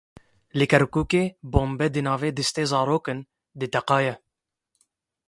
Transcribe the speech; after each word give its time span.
Li 0.57 0.65
Kerkûkê 0.71 1.23
bombe 1.53 1.85
di 1.93 2.01
nav 2.07 2.21
destê 2.37 2.63
zarokan 2.71 3.19
de 3.59 3.67
teqiya. 3.73 4.15